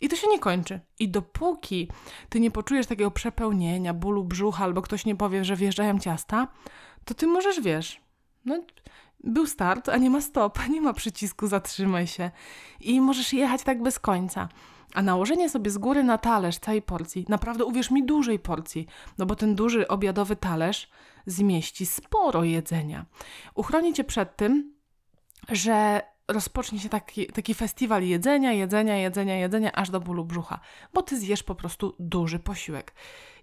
I 0.00 0.08
to 0.08 0.16
się 0.16 0.28
nie 0.28 0.38
kończy. 0.38 0.80
I 0.98 1.08
dopóki 1.08 1.88
ty 2.28 2.40
nie 2.40 2.50
poczujesz 2.50 2.86
takiego 2.86 3.10
przepełnienia, 3.10 3.94
bólu 3.94 4.24
brzucha, 4.24 4.64
albo 4.64 4.82
ktoś 4.82 5.04
nie 5.04 5.16
powie, 5.16 5.44
że 5.44 5.56
wjeżdżają 5.56 5.98
ciasta, 5.98 6.48
to 7.04 7.14
ty 7.14 7.26
możesz, 7.26 7.60
wiesz, 7.60 8.00
no 8.44 8.62
był 9.24 9.46
start, 9.46 9.88
a 9.88 9.96
nie 9.96 10.10
ma 10.10 10.20
stop, 10.20 10.58
nie 10.70 10.80
ma 10.80 10.92
przycisku 10.92 11.46
zatrzymaj 11.46 12.06
się 12.06 12.30
i 12.80 13.00
możesz 13.00 13.32
jechać 13.32 13.62
tak 13.62 13.82
bez 13.82 13.98
końca. 13.98 14.48
A 14.94 15.02
nałożenie 15.02 15.48
sobie 15.48 15.70
z 15.70 15.78
góry 15.78 16.04
na 16.04 16.18
talerz 16.18 16.58
całej 16.58 16.82
porcji, 16.82 17.26
naprawdę 17.28 17.64
uwierz 17.64 17.90
mi, 17.90 18.04
dużej 18.04 18.38
porcji, 18.38 18.86
no 19.18 19.26
bo 19.26 19.36
ten 19.36 19.54
duży 19.54 19.88
obiadowy 19.88 20.36
talerz 20.36 20.90
zmieści 21.26 21.86
sporo 21.86 22.44
jedzenia. 22.44 23.06
Uchroni 23.54 23.92
cię 23.92 24.04
przed 24.04 24.36
tym, 24.36 24.74
że 25.48 26.02
rozpocznie 26.32 26.78
się 26.78 26.88
taki, 26.88 27.26
taki 27.26 27.54
festiwal 27.54 28.02
jedzenia, 28.02 28.52
jedzenia, 28.52 28.96
jedzenia, 28.96 29.36
jedzenia, 29.36 29.72
aż 29.72 29.90
do 29.90 30.00
bólu 30.00 30.24
brzucha, 30.24 30.60
bo 30.94 31.02
ty 31.02 31.18
zjesz 31.18 31.42
po 31.42 31.54
prostu 31.54 31.94
duży 31.98 32.38
posiłek. 32.38 32.94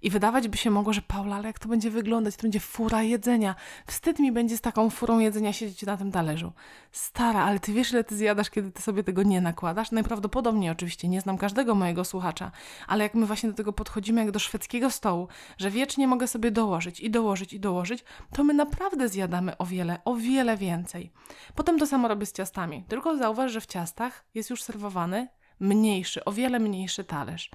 I 0.01 0.09
wydawać 0.09 0.47
by 0.47 0.57
się 0.57 0.71
mogło, 0.71 0.93
że 0.93 1.01
Paula, 1.01 1.35
ale 1.35 1.47
jak 1.47 1.59
to 1.59 1.69
będzie 1.69 1.91
wyglądać? 1.91 2.35
To 2.35 2.41
będzie 2.41 2.59
fura 2.59 3.03
jedzenia. 3.03 3.55
Wstyd 3.87 4.19
mi 4.19 4.31
będzie 4.31 4.57
z 4.57 4.61
taką 4.61 4.89
furą 4.89 5.19
jedzenia 5.19 5.53
siedzieć 5.53 5.83
na 5.83 5.97
tym 5.97 6.11
talerzu. 6.11 6.53
Stara, 6.91 7.43
ale 7.43 7.59
ty 7.59 7.73
wiesz, 7.73 7.91
ile 7.91 8.03
ty 8.03 8.17
zjadasz, 8.17 8.49
kiedy 8.49 8.71
ty 8.71 8.81
sobie 8.81 9.03
tego 9.03 9.23
nie 9.23 9.41
nakładasz? 9.41 9.91
Najprawdopodobniej 9.91 10.69
oczywiście, 10.69 11.07
nie 11.07 11.21
znam 11.21 11.37
każdego 11.37 11.75
mojego 11.75 12.05
słuchacza, 12.05 12.51
ale 12.87 13.03
jak 13.03 13.15
my 13.15 13.25
właśnie 13.25 13.49
do 13.49 13.55
tego 13.55 13.73
podchodzimy 13.73 14.21
jak 14.21 14.31
do 14.31 14.39
szwedzkiego 14.39 14.91
stołu, 14.91 15.27
że 15.57 15.71
wiecznie 15.71 16.07
mogę 16.07 16.27
sobie 16.27 16.51
dołożyć 16.51 16.99
i 16.99 17.09
dołożyć 17.09 17.53
i 17.53 17.59
dołożyć, 17.59 18.03
to 18.33 18.43
my 18.43 18.53
naprawdę 18.53 19.09
zjadamy 19.09 19.57
o 19.57 19.65
wiele, 19.65 19.99
o 20.05 20.15
wiele 20.15 20.57
więcej. 20.57 21.11
Potem 21.55 21.79
to 21.79 21.87
samo 21.87 22.07
robię 22.07 22.25
z 22.25 22.33
ciastami. 22.33 22.76
Tylko 22.87 23.17
zauważ, 23.17 23.51
że 23.51 23.61
w 23.61 23.65
ciastach 23.65 24.25
jest 24.33 24.49
już 24.49 24.63
serwowany 24.63 25.27
mniejszy, 25.59 26.25
o 26.25 26.31
wiele 26.31 26.59
mniejszy 26.59 27.03
talerz 27.03 27.49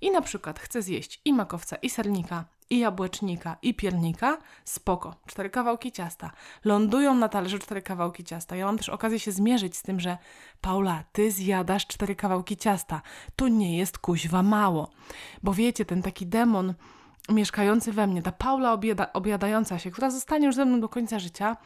i 0.00 0.10
na 0.10 0.20
przykład 0.22 0.58
chcę 0.58 0.82
zjeść 0.82 1.20
i 1.24 1.32
makowca, 1.32 1.76
i 1.76 1.90
sernika, 1.90 2.44
i 2.70 2.78
jabłecznika, 2.78 3.56
i 3.62 3.74
piernika, 3.74 4.38
spoko. 4.64 5.14
Cztery 5.26 5.50
kawałki 5.50 5.92
ciasta. 5.92 6.30
Lądują 6.64 7.14
na 7.14 7.28
talerzu 7.28 7.58
cztery 7.58 7.82
kawałki 7.82 8.24
ciasta. 8.24 8.56
Ja 8.56 8.66
mam 8.66 8.78
też 8.78 8.88
okazję 8.88 9.18
się 9.18 9.32
zmierzyć 9.32 9.76
z 9.76 9.82
tym, 9.82 10.00
że 10.00 10.18
Paula, 10.60 11.04
ty 11.12 11.30
zjadasz 11.30 11.86
cztery 11.86 12.16
kawałki 12.16 12.56
ciasta. 12.56 13.02
To 13.36 13.48
nie 13.48 13.78
jest 13.78 13.98
kuźwa 13.98 14.42
mało. 14.42 14.90
Bo 15.42 15.54
wiecie, 15.54 15.84
ten 15.84 16.02
taki 16.02 16.26
demon 16.26 16.74
mieszkający 17.28 17.92
we 17.92 18.06
mnie, 18.06 18.22
ta 18.22 18.32
Paula 18.32 18.72
obiada, 18.72 19.12
obiadająca 19.12 19.78
się, 19.78 19.90
która 19.90 20.10
zostanie 20.10 20.46
już 20.46 20.54
ze 20.54 20.64
mną 20.64 20.80
do 20.80 20.88
końca 20.88 21.18
życia, 21.18 21.56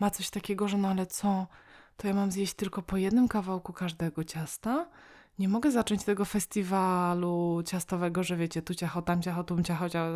ma 0.00 0.10
coś 0.10 0.30
takiego, 0.30 0.68
że 0.68 0.78
no 0.78 0.88
ale 0.88 1.06
co, 1.06 1.46
to 1.96 2.08
ja 2.08 2.14
mam 2.14 2.30
zjeść 2.30 2.54
tylko 2.54 2.82
po 2.82 2.96
jednym 2.96 3.28
kawałku 3.28 3.72
każdego 3.72 4.24
ciasta? 4.24 4.86
Nie 5.38 5.48
mogę 5.48 5.70
zacząć 5.70 6.04
tego 6.04 6.24
festiwalu 6.24 7.62
ciastowego, 7.66 8.22
że 8.22 8.36
wiecie, 8.36 8.62
tu 8.62 8.74
ciacho, 8.74 9.02
tam 9.02 9.22
ciacho, 9.22 9.44
tu 9.44 9.62
ciacho, 9.62 9.88
ciacho, 9.88 10.10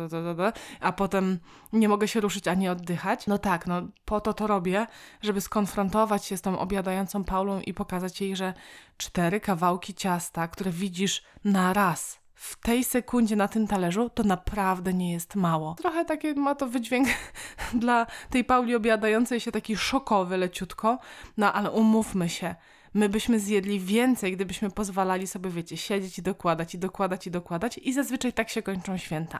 a 0.79 0.91
potem 0.91 1.39
nie 1.73 1.89
mogę 1.89 2.07
się 2.07 2.21
ruszyć 2.21 2.47
ani 2.47 2.69
oddychać. 2.69 3.27
No 3.27 3.37
tak, 3.37 3.67
no 3.67 3.81
po 4.05 4.21
to 4.21 4.33
to 4.33 4.47
robię, 4.47 4.87
żeby 5.21 5.41
skonfrontować 5.41 6.25
się 6.25 6.37
z 6.37 6.41
tą 6.41 6.59
obiadającą 6.59 7.23
Paulą 7.23 7.61
i 7.61 7.73
pokazać 7.73 8.21
jej, 8.21 8.35
że 8.35 8.53
cztery 8.97 9.39
kawałki 9.39 9.93
ciasta, 9.93 10.47
które 10.47 10.71
widzisz 10.71 11.23
na 11.43 11.73
raz, 11.73 12.19
w 12.37 12.59
tej 12.59 12.83
sekundzie 12.83 13.35
na 13.35 13.47
tym 13.47 13.67
talerzu, 13.67 14.09
to 14.09 14.23
naprawdę 14.23 14.93
nie 14.93 15.11
jest 15.11 15.35
mało. 15.35 15.75
Trochę 15.75 16.05
takie 16.05 16.33
ma 16.33 16.55
to 16.55 16.67
wydźwięk 16.67 17.07
dla 17.73 18.07
tej 18.29 18.43
Pauli 18.43 18.75
obiadającej 18.75 19.39
się 19.39 19.51
taki 19.51 19.77
szokowy 19.77 20.37
leciutko, 20.37 20.99
no 21.37 21.53
ale 21.53 21.71
umówmy 21.71 22.29
się, 22.29 22.55
my 22.93 23.09
byśmy 23.09 23.39
zjedli 23.39 23.79
więcej, 23.79 24.31
gdybyśmy 24.31 24.71
pozwalali 24.71 25.27
sobie, 25.27 25.49
wiecie, 25.49 25.77
siedzieć 25.77 26.19
i 26.19 26.21
dokładać, 26.21 26.75
i 26.75 26.79
dokładać, 26.79 27.27
i 27.27 27.31
dokładać, 27.31 27.77
i 27.77 27.93
zazwyczaj 27.93 28.33
tak 28.33 28.49
się 28.49 28.61
kończą 28.61 28.97
święta. 28.97 29.39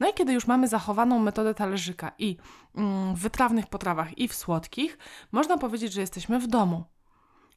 No 0.00 0.10
i 0.10 0.14
kiedy 0.14 0.32
już 0.32 0.46
mamy 0.46 0.68
zachowaną 0.68 1.18
metodę 1.18 1.54
talerzyka 1.54 2.12
i 2.18 2.36
mm, 2.76 3.14
w 3.14 3.18
wytrawnych 3.18 3.66
potrawach, 3.66 4.18
i 4.18 4.28
w 4.28 4.34
słodkich, 4.34 4.98
można 5.32 5.58
powiedzieć, 5.58 5.92
że 5.92 6.00
jesteśmy 6.00 6.40
w 6.40 6.46
domu. 6.46 6.84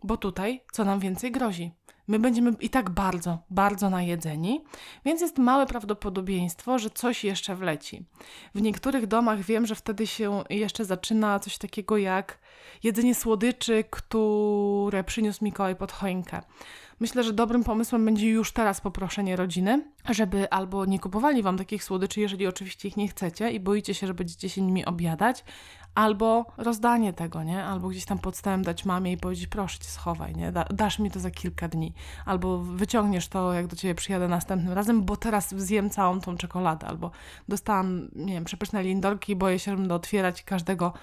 Bo 0.04 0.18
tutaj 0.18 0.63
co 0.72 0.86
nam 0.86 1.00
więcej 1.00 1.32
grozi? 1.32 1.72
My 2.07 2.19
będziemy 2.19 2.51
i 2.60 2.69
tak 2.69 2.89
bardzo, 2.89 3.38
bardzo 3.50 3.89
najedzeni, 3.89 4.62
więc 5.05 5.22
jest 5.22 5.38
małe 5.38 5.65
prawdopodobieństwo, 5.65 6.79
że 6.79 6.89
coś 6.89 7.24
jeszcze 7.24 7.55
wleci. 7.55 8.05
W 8.55 8.62
niektórych 8.62 9.07
domach 9.07 9.41
wiem, 9.41 9.65
że 9.65 9.75
wtedy 9.75 10.07
się 10.07 10.43
jeszcze 10.50 10.86
zaczyna 10.86 11.39
coś 11.39 11.57
takiego 11.57 11.98
jak 11.98 12.39
jedzenie 12.83 13.15
słodyczy, 13.15 13.83
które 13.89 15.03
przyniósł 15.03 15.43
Mikołaj 15.45 15.75
pod 15.75 15.91
choinkę. 15.91 16.41
Myślę, 17.00 17.24
że 17.24 17.33
dobrym 17.33 17.63
pomysłem 17.63 18.05
będzie 18.05 18.29
już 18.29 18.51
teraz 18.51 18.81
poproszenie 18.81 19.36
rodziny, 19.36 19.91
żeby 20.10 20.50
albo 20.50 20.86
nie 20.86 21.00
kupowali 21.00 21.43
wam 21.43 21.57
takich 21.57 21.83
słodyczy, 21.83 22.22
jeżeli 22.22 22.48
oczywiście 22.48 22.88
ich 22.88 22.98
nie 22.98 23.07
chcecie 23.07 23.51
i 23.51 23.60
boicie 23.60 23.93
się, 23.93 24.07
że 24.07 24.13
będziecie 24.13 24.50
się 24.50 24.62
nimi 24.62 24.86
obiadać, 24.86 25.43
albo 25.96 26.46
rozdanie 26.58 27.14
tego, 27.14 27.44
nie? 27.44 27.64
Albo 27.64 27.88
gdzieś 27.88 28.06
tam 28.06 28.20
podstałem 28.20 28.64
dać 28.64 28.86
mamie 28.86 29.12
i 29.12 29.18
powiedzieć, 29.18 29.48
proszę 29.48 29.80
cię, 29.80 29.90
schowaj, 29.90 30.36
nie? 30.36 30.52
Da, 30.52 30.64
dasz 30.64 31.00
mi 31.00 31.12
to 31.12 31.20
za 31.20 31.32
kilka 31.32 31.68
dni. 31.68 31.94
Albo 32.26 32.60
wyciągniesz 32.60 33.28
to, 33.28 33.54
jak 33.54 33.68
do 33.68 33.76
ciebie 33.76 33.96
przyjadę 33.96 34.28
następnym 34.28 34.74
razem, 34.74 35.04
bo 35.04 35.18
teraz 35.18 35.50
zjem 35.50 35.90
całą 35.90 36.20
tą 36.20 36.38
czekoladę. 36.38 36.88
Albo 36.88 37.12
dostałam, 37.48 38.10
nie 38.16 38.34
wiem, 38.34 38.44
przepyszne 38.44 38.84
lindorki 38.84 39.36
boję 39.36 39.60
się, 39.60 39.78
będę 39.78 39.96
otwierać 39.96 40.44
każdego 40.44 40.94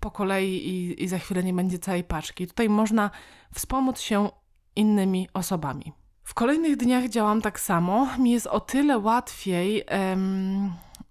po 0.00 0.10
kolei 0.10 0.68
i, 0.68 1.02
i 1.04 1.08
za 1.08 1.18
chwilę 1.18 1.42
nie 1.42 1.52
będzie 1.52 1.78
całej 1.78 2.04
paczki. 2.04 2.46
Tutaj 2.46 2.68
można 2.68 3.10
wspomóc 3.54 4.00
się 4.00 4.28
innymi 4.76 5.28
osobami. 5.34 5.92
W 6.24 6.34
kolejnych 6.34 6.76
dniach 6.76 7.08
działam 7.08 7.42
tak 7.42 7.60
samo. 7.60 8.08
Mi 8.18 8.30
jest 8.30 8.46
o 8.46 8.60
tyle 8.60 8.98
łatwiej 8.98 9.84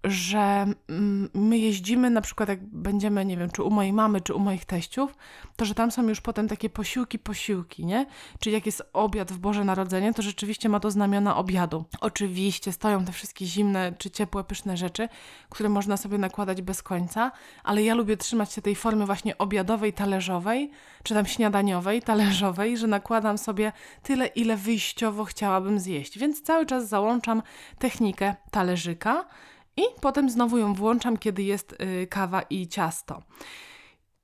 że 0.04 0.66
mm, 0.88 1.30
my 1.34 1.58
jeździmy 1.58 2.10
na 2.10 2.20
przykład 2.20 2.48
jak 2.48 2.64
będziemy, 2.64 3.24
nie 3.24 3.36
wiem, 3.36 3.50
czy 3.50 3.62
u 3.62 3.70
mojej 3.70 3.92
mamy, 3.92 4.20
czy 4.20 4.34
u 4.34 4.38
moich 4.38 4.64
teściów, 4.64 5.14
to 5.56 5.64
że 5.64 5.74
tam 5.74 5.90
są 5.90 6.08
już 6.08 6.20
potem 6.20 6.48
takie 6.48 6.70
posiłki, 6.70 7.18
posiłki, 7.18 7.86
nie? 7.86 8.06
Czyli 8.40 8.54
jak 8.54 8.66
jest 8.66 8.82
obiad 8.92 9.32
w 9.32 9.38
Boże 9.38 9.64
Narodzenie, 9.64 10.14
to 10.14 10.22
rzeczywiście 10.22 10.68
ma 10.68 10.80
to 10.80 10.90
znamiona 10.90 11.36
obiadu. 11.36 11.84
Oczywiście 12.00 12.72
stoją 12.72 13.04
te 13.04 13.12
wszystkie 13.12 13.46
zimne, 13.46 13.92
czy 13.98 14.10
ciepłe, 14.10 14.44
pyszne 14.44 14.76
rzeczy, 14.76 15.08
które 15.50 15.68
można 15.68 15.96
sobie 15.96 16.18
nakładać 16.18 16.62
bez 16.62 16.82
końca, 16.82 17.32
ale 17.64 17.82
ja 17.82 17.94
lubię 17.94 18.16
trzymać 18.16 18.52
się 18.52 18.62
tej 18.62 18.74
formy 18.74 19.06
właśnie 19.06 19.38
obiadowej, 19.38 19.92
talerzowej, 19.92 20.70
czy 21.02 21.14
tam 21.14 21.26
śniadaniowej, 21.26 22.02
talerzowej, 22.02 22.78
że 22.78 22.86
nakładam 22.86 23.38
sobie 23.38 23.72
tyle, 24.02 24.26
ile 24.26 24.56
wyjściowo 24.56 25.24
chciałabym 25.24 25.80
zjeść. 25.80 26.18
Więc 26.18 26.42
cały 26.42 26.66
czas 26.66 26.88
załączam 26.88 27.42
technikę 27.78 28.34
talerzyka, 28.50 29.24
i 29.76 29.82
potem 30.00 30.30
znowu 30.30 30.58
ją 30.58 30.74
włączam, 30.74 31.16
kiedy 31.16 31.42
jest 31.42 31.72
y, 31.72 32.06
kawa 32.06 32.42
i 32.42 32.68
ciasto. 32.68 33.22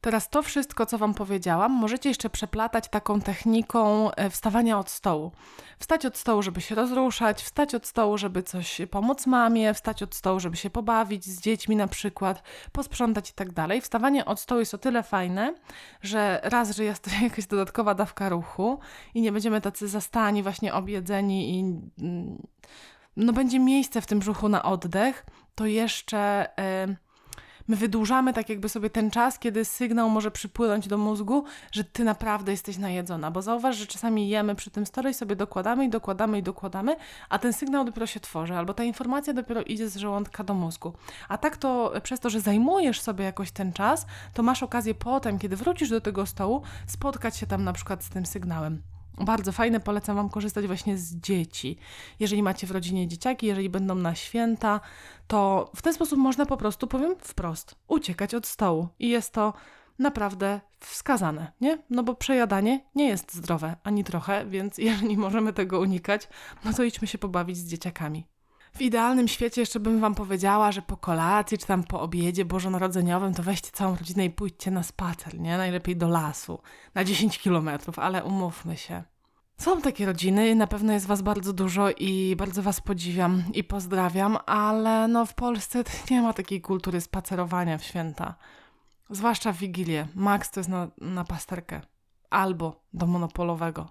Teraz 0.01 0.31
to 0.31 0.43
wszystko, 0.43 0.87
co 0.87 0.99
Wam 0.99 1.15
powiedziałam, 1.15 1.73
możecie 1.73 2.09
jeszcze 2.09 2.31
przeplatać 2.31 2.89
taką 2.89 3.21
techniką 3.21 4.11
e, 4.11 4.31
wstawania 4.31 4.79
od 4.79 4.91
stołu. 4.91 5.33
Wstać 5.79 6.07
od 6.07 6.17
stołu, 6.17 6.43
żeby 6.43 6.61
się 6.61 6.75
rozruszać, 6.75 7.43
wstać 7.43 7.75
od 7.75 7.87
stołu, 7.87 8.19
żeby 8.19 8.43
coś 8.43 8.81
pomóc 8.91 9.27
mamie, 9.27 9.75
wstać 9.75 10.03
od 10.03 10.15
stołu, 10.15 10.41
żeby 10.41 10.57
się 10.57 10.71
pobawić 10.71 11.25
z 11.25 11.41
dziećmi 11.41 11.77
na 11.77 11.89
przykład, 11.89 12.43
posprzątać 12.73 13.31
i 13.31 13.33
tak 13.33 13.53
dalej. 13.53 13.81
Wstawanie 13.81 14.25
od 14.25 14.41
stołu 14.41 14.59
jest 14.61 14.75
o 14.75 14.79
tyle 14.79 15.03
fajne, 15.03 15.55
że 16.03 16.41
raz, 16.43 16.77
że 16.77 16.85
jest 16.85 17.03
to 17.03 17.11
jakaś 17.23 17.47
dodatkowa 17.47 17.95
dawka 17.95 18.29
ruchu 18.29 18.79
i 19.15 19.21
nie 19.21 19.33
będziemy 19.33 19.61
tacy 19.61 19.89
zastani, 19.89 20.43
właśnie 20.43 20.75
objedzeni 20.75 21.59
i 21.59 21.61
mm, 22.03 22.47
no 23.17 23.33
będzie 23.33 23.59
miejsce 23.59 24.01
w 24.01 24.07
tym 24.07 24.19
brzuchu 24.19 24.49
na 24.49 24.63
oddech, 24.63 25.27
to 25.55 25.67
jeszcze 25.67 26.47
my 27.71 27.77
wydłużamy 27.77 28.33
tak 28.33 28.49
jakby 28.49 28.69
sobie 28.69 28.91
ten 28.91 29.11
czas, 29.11 29.39
kiedy 29.39 29.65
sygnał 29.65 30.11
może 30.11 30.31
przypłynąć 30.31 30.89
do 30.89 30.99
mózgu, 30.99 31.45
że 31.73 31.85
ty 31.85 32.05
naprawdę 32.05 32.53
jesteś 32.53 32.79
najedzona. 32.79 33.31
Bo 33.31 33.43
zauważ, 33.43 33.77
że 33.77 33.87
czasami 33.87 34.29
jemy 34.29 34.55
przy 34.55 34.71
tym 34.71 34.87
stole 34.87 35.11
i 35.11 35.15
sobie 35.15 35.37
dokładamy 35.37 35.85
i 35.85 35.89
dokładamy 35.89 36.39
i 36.39 36.43
dokładamy, 36.43 36.97
a 37.29 37.39
ten 37.39 37.53
sygnał 37.53 37.85
dopiero 37.85 38.07
się 38.07 38.21
tworzy, 38.21 38.55
albo 38.55 38.75
ta 38.75 38.85
informacja 38.85 39.33
dopiero 39.33 39.63
idzie 39.63 39.89
z 39.89 39.97
żołądka 39.97 40.45
do 40.45 40.55
mózgu. 40.55 40.93
A 41.29 41.39
tak 41.39 41.57
to 41.57 41.93
przez 42.03 42.21
to, 42.21 42.31
że 42.31 42.41
zajmujesz 42.41 43.01
sobie 43.01 43.25
jakoś 43.25 43.51
ten 43.51 43.73
czas, 43.73 44.07
to 44.35 44.43
masz 44.43 44.63
okazję 44.63 44.95
potem, 44.95 45.39
kiedy 45.39 45.57
wrócisz 45.57 45.91
do 45.91 46.01
tego 46.01 46.27
stołu, 46.27 46.63
spotkać 46.87 47.37
się 47.37 47.47
tam 47.47 47.65
na 47.65 47.73
przykład 47.73 48.05
z 48.05 48.09
tym 48.09 48.27
sygnałem. 48.27 48.83
Bardzo 49.21 49.53
fajne, 49.53 49.81
polecam 49.81 50.17
Wam 50.17 50.29
korzystać 50.29 50.67
właśnie 50.67 50.99
z 50.99 51.17
dzieci. 51.17 51.79
Jeżeli 52.21 52.43
macie 52.43 52.67
w 52.67 52.71
rodzinie 52.71 53.09
dzieciaki, 53.09 53.47
jeżeli 53.47 53.71
będą 53.71 53.95
na 53.95 54.15
święta, 54.15 54.81
to 55.27 55.71
w 55.77 55.83
ten 55.83 55.95
sposób 55.95 56.19
można 56.19 56.47
po 56.47 56.57
prostu, 56.57 56.87
powiem 56.87 57.15
wprost, 57.19 57.75
uciekać 57.89 58.35
od 58.35 58.47
stołu. 58.47 58.89
I 58.99 59.09
jest 59.09 59.33
to 59.33 59.53
naprawdę 59.99 60.61
wskazane, 60.81 61.53
nie? 61.61 61.79
No 61.91 62.03
bo 62.03 62.15
przejadanie 62.15 62.85
nie 62.95 63.09
jest 63.09 63.35
zdrowe 63.35 63.77
ani 63.83 64.05
trochę, 64.05 64.47
więc 64.47 64.79
jeżeli 64.89 65.17
możemy 65.17 65.53
tego 65.53 65.81
unikać, 65.81 66.29
no 66.65 66.73
to 66.73 66.83
idźmy 66.83 67.09
się 67.09 67.19
pobawić 67.19 67.57
z 67.57 67.67
dzieciakami. 67.67 68.27
W 68.73 68.81
idealnym 68.81 69.29
świecie 69.29 69.61
jeszcze 69.61 69.81
bym 69.81 70.01
wam 70.01 70.15
powiedziała, 70.15 70.73
że 70.73 70.83
po 70.83 70.97
kolacji 70.97 71.59
czy 71.59 71.67
tam 71.67 71.85
po 71.85 72.01
obiedzie 72.01 72.45
bożonarodzeniowym 72.45 73.35
to 73.35 73.43
weźcie 73.43 73.71
całą 73.73 73.97
rodzinę 73.97 74.25
i 74.25 74.31
pójdźcie 74.31 74.71
na 74.71 74.83
spacer, 74.83 75.39
nie? 75.41 75.57
Najlepiej 75.57 75.97
do 75.97 76.09
lasu, 76.09 76.59
na 76.95 77.05
10 77.05 77.39
kilometrów, 77.39 77.99
ale 77.99 78.25
umówmy 78.25 78.77
się. 78.77 79.03
Są 79.59 79.81
takie 79.81 80.07
rodziny, 80.07 80.55
na 80.55 80.67
pewno 80.67 80.93
jest 80.93 81.07
was 81.07 81.23
bardzo 81.23 81.53
dużo 81.53 81.91
i 81.91 82.37
bardzo 82.37 82.63
was 82.63 82.81
podziwiam 82.81 83.43
i 83.55 83.65
pozdrawiam, 83.65 84.39
ale 84.47 85.09
no 85.09 85.27
w 85.27 85.35
Polsce 85.35 85.85
nie 86.11 86.23
ma 86.23 86.33
takiej 86.33 86.61
kultury 86.61 87.01
spacerowania 87.01 87.79
w 87.79 87.85
święta. 87.85 88.35
Zwłaszcza 89.11 89.53
w 89.53 89.57
Wigilię. 89.57 90.09
Max 90.15 90.51
to 90.51 90.61
jest 90.61 90.71
na, 90.71 90.89
na 90.99 91.25
pasterkę. 91.25 91.81
Albo 92.31 92.85
do 92.93 93.07
monopolowego. 93.07 93.89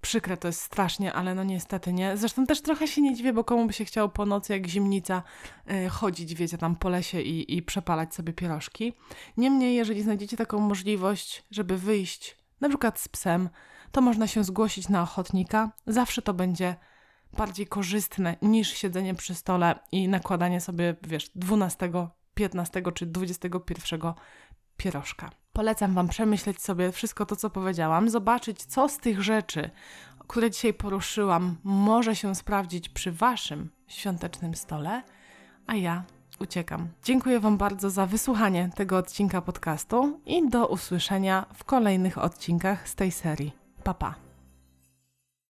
Przykre 0.00 0.36
to 0.36 0.48
jest 0.48 0.60
strasznie, 0.60 1.12
ale 1.12 1.34
no 1.34 1.44
niestety 1.44 1.92
nie. 1.92 2.16
Zresztą 2.16 2.46
też 2.46 2.60
trochę 2.60 2.88
się 2.88 3.02
nie 3.02 3.14
dziwię, 3.14 3.32
bo 3.32 3.44
komu 3.44 3.66
by 3.66 3.72
się 3.72 3.84
chciało 3.84 4.08
po 4.08 4.26
nocy 4.26 4.52
jak 4.52 4.66
zimnica 4.66 5.22
yy, 5.66 5.88
chodzić, 5.88 6.34
wiecie, 6.34 6.58
tam 6.58 6.76
po 6.76 6.88
lesie 6.88 7.20
i, 7.20 7.56
i 7.56 7.62
przepalać 7.62 8.14
sobie 8.14 8.32
pierożki. 8.32 8.92
Niemniej, 9.36 9.74
jeżeli 9.74 10.02
znajdziecie 10.02 10.36
taką 10.36 10.60
możliwość, 10.60 11.44
żeby 11.50 11.78
wyjść 11.78 12.36
na 12.60 12.68
przykład 12.68 13.00
z 13.00 13.08
psem, 13.08 13.48
to 13.92 14.00
można 14.00 14.26
się 14.26 14.44
zgłosić 14.44 14.88
na 14.88 15.02
ochotnika. 15.02 15.72
Zawsze 15.86 16.22
to 16.22 16.34
będzie 16.34 16.76
bardziej 17.32 17.66
korzystne 17.66 18.36
niż 18.42 18.68
siedzenie 18.68 19.14
przy 19.14 19.34
stole 19.34 19.78
i 19.92 20.08
nakładanie 20.08 20.60
sobie, 20.60 20.96
wiesz, 21.02 21.30
12, 21.34 21.90
15 22.34 22.82
czy 22.94 23.06
21 23.06 24.00
pierożka. 24.76 25.39
Polecam 25.52 25.94
Wam 25.94 26.08
przemyśleć 26.08 26.62
sobie 26.62 26.92
wszystko 26.92 27.26
to, 27.26 27.36
co 27.36 27.50
powiedziałam, 27.50 28.10
zobaczyć, 28.10 28.64
co 28.64 28.88
z 28.88 28.98
tych 28.98 29.22
rzeczy, 29.22 29.70
które 30.28 30.50
dzisiaj 30.50 30.74
poruszyłam, 30.74 31.56
może 31.64 32.16
się 32.16 32.34
sprawdzić 32.34 32.88
przy 32.88 33.12
Waszym 33.12 33.70
świątecznym 33.86 34.54
stole, 34.54 35.02
a 35.66 35.74
ja 35.74 36.04
uciekam. 36.40 36.88
Dziękuję 37.04 37.40
Wam 37.40 37.58
bardzo 37.58 37.90
za 37.90 38.06
wysłuchanie 38.06 38.70
tego 38.74 38.96
odcinka 38.96 39.42
podcastu 39.42 40.20
i 40.26 40.48
do 40.48 40.66
usłyszenia 40.66 41.46
w 41.54 41.64
kolejnych 41.64 42.18
odcinkach 42.18 42.88
z 42.88 42.94
tej 42.94 43.10
serii. 43.10 43.52
Pa 43.84 43.94
pa! 43.94 44.29